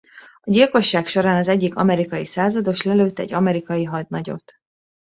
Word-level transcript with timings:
A 0.41 0.49
gyilkosság 0.51 1.07
során 1.07 1.37
az 1.37 1.47
egyik 1.47 1.75
amerikai 1.75 2.25
százados 2.25 2.81
lelőtt 2.81 3.19
egy 3.19 3.33
amerikai 3.33 3.83
hadnagyot. 3.83 4.53